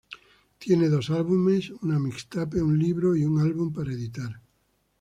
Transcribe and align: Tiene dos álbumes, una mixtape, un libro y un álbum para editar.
Tiene 0.57 0.89
dos 0.89 1.11
álbumes, 1.11 1.69
una 1.83 1.99
mixtape, 1.99 2.59
un 2.59 2.79
libro 2.79 3.15
y 3.15 3.23
un 3.23 3.39
álbum 3.39 3.71
para 3.71 3.93
editar. 3.93 4.41